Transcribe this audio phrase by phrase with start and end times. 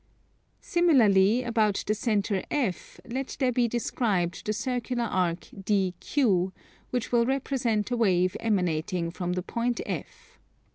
[0.61, 6.51] Similarly, about the centre F let there be described the circular arc DQ,
[6.89, 10.39] which will represent a wave emanating from the point F.